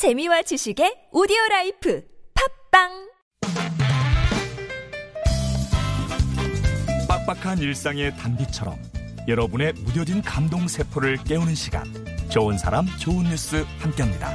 [0.00, 2.02] 재미와 지식의 오디오 life
[2.72, 2.88] 팟빵
[7.06, 8.78] 빡빡한 일상의 단비처럼
[9.28, 11.84] 여러분의 무뎌진 감동 세포를 깨우는 시간
[12.30, 14.34] 좋은 사람 좋은 뉴스 함께합니다.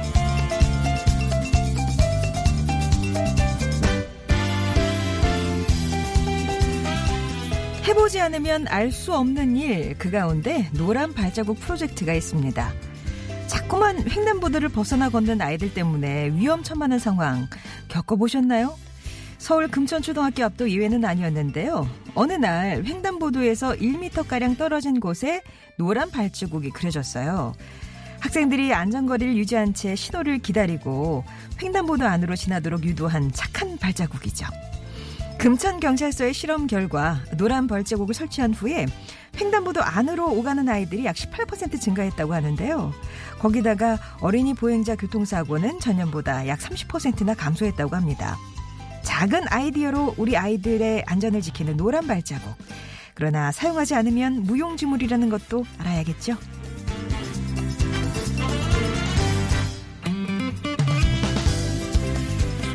[7.88, 12.72] 해보지 않으면 알 수 없는 일, 그 가운데 노란 발자국 프로젝트가 있습니다.
[13.46, 17.46] 자꾸만 횡단보도를 벗어나 걷는 아이들 때문에 위험천만한 상황
[17.88, 18.76] 겪어보셨나요?
[19.38, 21.88] 서울 금천초등학교 앞도 이외는 아니었는데요.
[22.14, 25.42] 어느 날 횡단보도에서 1m가량 떨어진 곳에
[25.78, 27.54] 노란 발자국이 그려졌어요.
[28.20, 31.24] 학생들이 안전거리를 유지한 채 신호를 기다리고
[31.62, 34.46] 횡단보도 안으로 지나도록 유도한 착한 발자국이죠.
[35.46, 38.84] 금천경찰서의 실험 결과 노란 벌제국을 설치한 후에
[39.40, 42.92] 횡단보도 안으로 오가는 아이들이 약 18% 증가했다고 하는데요.
[43.38, 48.36] 거기다가 어린이 보행자 교통사고는 전년보다 약 30%나 감소했다고 합니다.
[49.04, 52.52] 작은 아이디어로 우리 아이들의 안전을 지키는 노란 발자국.
[53.14, 56.36] 그러나 사용하지 않으면 무용지물이라는 것도 알아야겠죠.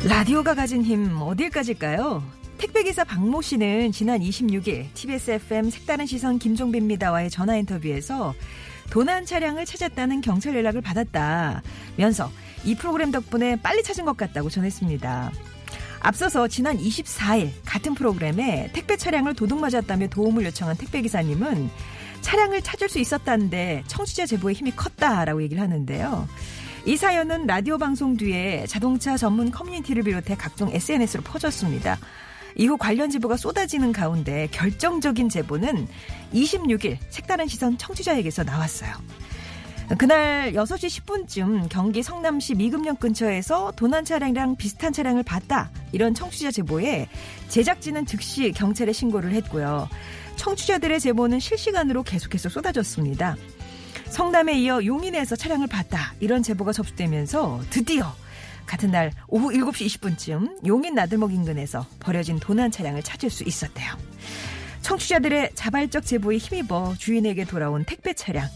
[0.08, 2.40] 라디오가 가진 힘 어딜까지일까요?
[2.62, 8.34] 택배기사 박모 씨는 지난 26일 TBS FM 색다른 시선 김종배입니다와의 전화 인터뷰에서
[8.88, 12.30] 도난 차량을 찾았다는 경찰 연락을 받았다면서
[12.64, 15.32] 이 프로그램 덕분에 빨리 찾은 것 같다고 전했습니다.
[16.02, 21.68] 앞서서 지난 24일 같은 프로그램에 택배 차량을 도둑 맞았다며 도움을 요청한 택배기사님은
[22.20, 26.28] 차량을 찾을 수 있었다는데 청취자 제보의 힘이 컸다라고 얘기를 하는데요.
[26.86, 31.98] 이 사연은 라디오 방송 뒤에 자동차 전문 커뮤니티를 비롯해 각종 SNS로 퍼졌습니다.
[32.56, 35.88] 이후 관련 제보가 쏟아지는 가운데 결정적인 제보는
[36.34, 38.92] 26일 색다른 시선 청취자에게서 나왔어요.
[39.98, 45.70] 그날 6시 10분쯤 경기 성남시 미금역 근처에서 도난 차량이랑 비슷한 차량을 봤다.
[45.92, 47.08] 이런 청취자 제보에
[47.48, 49.88] 제작진은 즉시 경찰에 신고를 했고요.
[50.36, 53.36] 청취자들의 제보는 실시간으로 계속해서 쏟아졌습니다.
[54.08, 56.14] 성남에 이어 용인에서 차량을 봤다.
[56.20, 58.14] 이런 제보가 접수되면서 드디어
[58.66, 63.92] 같은 날 오후 7시 20분쯤 용인 나들목 인근에서 버려진 도난 차량을 찾을 수 있었대요.
[64.82, 68.48] 청취자들의 자발적 제보에 힘입어 주인에게 돌아온 택배 차량.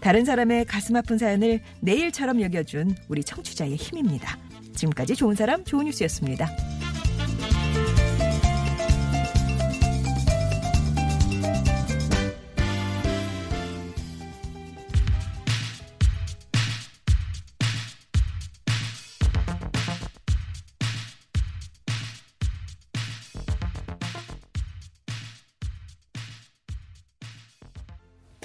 [0.00, 4.38] 다른 사람의 가슴 아픈 사연을 내일처럼 여겨준 우리 청취자의 힘입니다.
[4.74, 6.48] 지금까지 좋은 사람 좋은 뉴스였습니다.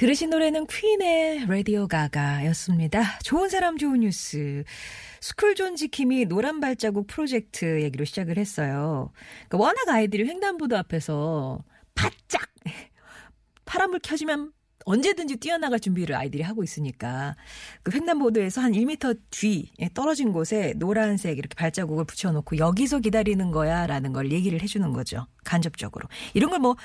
[0.01, 3.19] 들으신 노래는 퀸의 라디오 가가였습니다.
[3.19, 4.63] 좋은 사람 좋은 뉴스.
[5.19, 9.11] 스쿨존 지킴이 노란 발자국 프로젝트 얘기로 시작을 했어요.
[9.47, 11.63] 그러니까 워낙 아이들이 횡단보도 앞에서
[11.93, 12.49] 바짝
[13.65, 14.53] 파란불 켜지면
[14.85, 17.35] 언제든지 뛰어나갈 준비를 아이들이 하고 있으니까
[17.83, 24.31] 그 횡단보도에서 한 1m 뒤에 떨어진 곳에 노란색 이렇게 발자국을 붙여놓고 여기서 기다리는 거야라는 걸
[24.31, 25.27] 얘기를 해주는 거죠.
[25.43, 26.75] 간접적으로 이런 걸뭐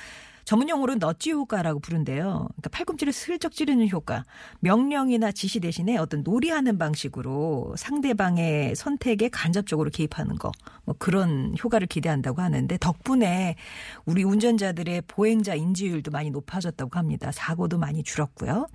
[0.47, 2.23] 전문 용어로 너찌 효과라고 부른대요.
[2.23, 4.23] 그러니까 팔꿈치를 슬쩍 찌르는 효과.
[4.61, 10.53] 명령이나 지시 대신에 어떤 놀이하는 방식으로 상대방의 선택에 간접적으로 개입하는 거.
[10.85, 13.57] 뭐 그런 효과를 기대한다고 하는데 덕분에
[14.05, 17.29] 우리 운전자들의 보행자 인지율도 많이 높아졌다고 합니다.
[17.33, 18.69] 사고도 많이 줄었고요.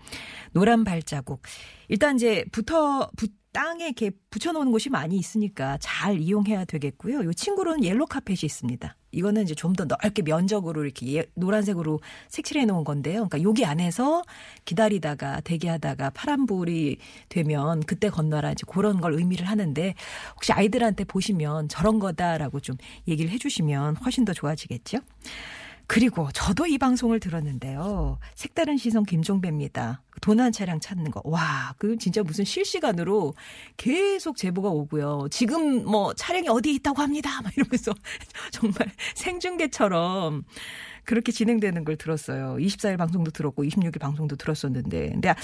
[0.52, 1.40] 노란 발자국.
[1.88, 7.22] 일단 이제 붙어 붙 땅에 이렇게 붙여놓는 곳이 많이 있으니까 잘 이용해야 되겠고요.
[7.22, 8.94] 이 친구로는 옐로 카펫이 있습니다.
[9.12, 13.26] 이거는 이제 좀 더 넓게 면적으로 이렇게 예, 노란색으로 색칠해 놓은 건데요.
[13.28, 14.22] 그러니까 여기 안에서
[14.66, 16.98] 기다리다가 대기하다가 파란불이
[17.30, 19.94] 되면 그때 건너라 이제 그런 걸 의미를 하는데
[20.34, 22.76] 혹시 아이들한테 보시면 저런 거다라고 좀
[23.08, 24.98] 얘기를 해 주시면 훨씬 더 좋아지겠죠?
[25.86, 28.18] 그리고 저도 이 방송을 들었는데요.
[28.34, 30.02] 색다른 시선 김종배입니다.
[30.20, 31.20] 도난 차량 찾는 거.
[31.24, 33.34] 와, 그 진짜 무슨 실시간으로
[33.76, 35.28] 계속 제보가 오고요.
[35.30, 37.42] 지금 뭐 차량이 어디에 있다고 합니다.
[37.42, 37.92] 막 이러면서
[38.52, 40.44] 정말 생중계처럼
[41.04, 42.56] 그렇게 진행되는 걸 들었어요.
[42.58, 45.10] 24일 방송도 들었고 26일 방송도 들었었는데.
[45.10, 45.34] 근데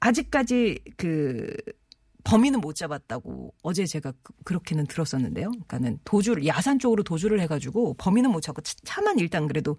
[0.00, 1.54] 아직까지 그
[2.24, 4.12] 범인은 못 잡았다고 어제 제가
[4.44, 5.50] 그, 렇게는 들었었는데요.
[5.50, 9.76] 그러니까는 도주를 야산 쪽으로 도주를 해가지고 범인은 못 잡고 차만 일단 그래도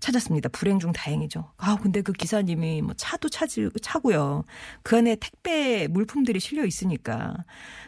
[0.00, 0.48] 찾았습니다.
[0.48, 1.52] 불행 중 다행이죠.
[1.56, 4.44] 아 근데 그 기사님이 뭐 차도 차지 차고요.
[4.82, 7.36] 그 안에 택배 물품들이 실려 있으니까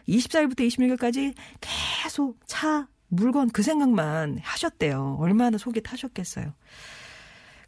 [0.09, 5.17] 24일부터 26일까지 계속 차 물건 그 생각만 하셨대요.
[5.21, 6.53] 얼마나 속이 타셨겠어요.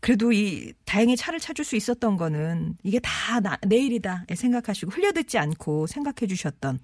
[0.00, 5.86] 그래도 이 다행히 차를 찾을 수 있었던 거는 이게 다 나, 내일이다 생각하시고 흘려듣지 않고
[5.88, 6.78] 생각해 주셨던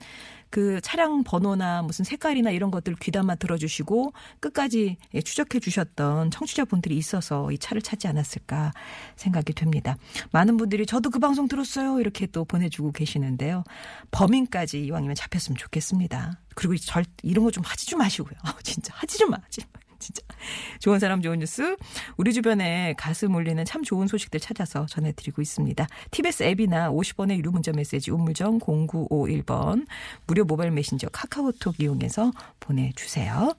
[0.50, 7.50] 그 차량 번호나 무슨 색깔이나 이런 것들 귀담아 들어주시고 끝까지 예, 추적해 주셨던 청취자분들이 있어서
[7.52, 8.72] 이 차를 찾지 않았을까
[9.16, 9.96] 생각이 됩니다.
[10.32, 13.64] 많은 분들이 저도 그 방송 들었어요 이렇게 또 보내주고 계시는데요.
[14.10, 16.38] 범인까지 이왕이면 잡혔으면 좋겠습니다.
[16.54, 18.34] 그리고 절 이런 거 좀 하지 좀 마시고요.
[18.64, 19.36] 진짜 하지 좀 마.
[19.36, 19.81] 하지 마.
[20.02, 20.22] 진짜.
[20.80, 21.76] 좋은 사람 좋은 뉴스.
[22.16, 25.86] 우리 주변에 가슴 울리는 참 좋은 소식들 찾아서 전해드리고 있습니다.
[26.10, 29.86] TBS 앱이나 50원의 유료 문자 메시지 우물정 0951번
[30.26, 33.54] 무료 모바일 메신저 카카오톡 이용해서 보내주세요.